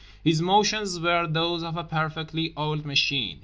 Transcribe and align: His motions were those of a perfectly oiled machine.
His 0.23 0.41
motions 0.41 0.99
were 0.99 1.27
those 1.27 1.61
of 1.61 1.77
a 1.77 1.83
perfectly 1.83 2.55
oiled 2.57 2.85
machine. 2.87 3.39